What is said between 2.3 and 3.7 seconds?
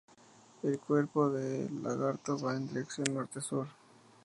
va en dirección norte-sur.